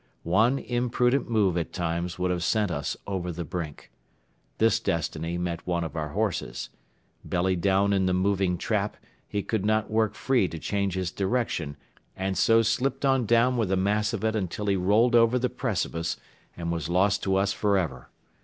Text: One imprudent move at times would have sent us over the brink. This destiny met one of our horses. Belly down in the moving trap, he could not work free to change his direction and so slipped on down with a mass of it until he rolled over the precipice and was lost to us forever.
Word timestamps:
One 0.23 0.57
imprudent 0.57 1.29
move 1.29 1.55
at 1.59 1.71
times 1.71 2.17
would 2.17 2.31
have 2.31 2.43
sent 2.43 2.71
us 2.71 2.97
over 3.05 3.31
the 3.31 3.43
brink. 3.45 3.91
This 4.57 4.79
destiny 4.79 5.37
met 5.37 5.67
one 5.67 5.83
of 5.83 5.95
our 5.95 6.09
horses. 6.09 6.69
Belly 7.23 7.55
down 7.55 7.93
in 7.93 8.07
the 8.07 8.11
moving 8.15 8.57
trap, 8.57 8.97
he 9.27 9.43
could 9.43 9.63
not 9.63 9.91
work 9.91 10.15
free 10.15 10.47
to 10.47 10.57
change 10.57 10.95
his 10.95 11.11
direction 11.11 11.77
and 12.17 12.35
so 12.35 12.63
slipped 12.63 13.05
on 13.05 13.27
down 13.27 13.57
with 13.57 13.71
a 13.71 13.77
mass 13.77 14.11
of 14.11 14.23
it 14.25 14.35
until 14.35 14.65
he 14.65 14.75
rolled 14.75 15.13
over 15.13 15.37
the 15.37 15.49
precipice 15.51 16.17
and 16.57 16.71
was 16.71 16.89
lost 16.89 17.21
to 17.21 17.35
us 17.35 17.53
forever. 17.53 18.09